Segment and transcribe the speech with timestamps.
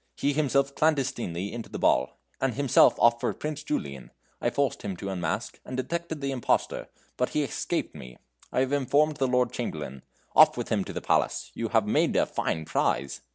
[0.15, 4.09] He himself clandestinely into the ball, and himself off for Prince Julian.
[4.41, 8.17] I forced him to unmask, and detected the impostor, but he escaped me.
[8.51, 10.01] I have informed the Lord Chamberlain;
[10.35, 11.51] off with him to the palace!
[11.53, 13.21] You have made a fine prize!"